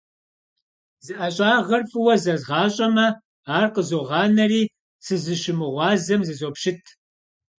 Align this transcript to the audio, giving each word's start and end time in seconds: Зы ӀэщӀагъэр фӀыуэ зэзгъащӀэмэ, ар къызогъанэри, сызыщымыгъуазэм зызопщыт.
Зы 1.05 1.13
ӀэщӀагъэр 1.19 1.81
фӀыуэ 1.89 2.15
зэзгъащӀэмэ, 2.23 3.07
ар 3.57 3.65
къызогъанэри, 3.73 4.63
сызыщымыгъуазэм 5.05 6.21
зызопщыт. 6.27 6.83